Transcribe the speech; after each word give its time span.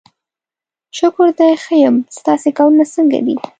شکر 0.97 1.27
دی 1.37 1.51
ښه 1.63 1.75
یم، 1.83 1.95
ستاسې 2.17 2.49
کارونه 2.57 2.85
څنګه 2.95 3.19
دي؟ 3.25 3.35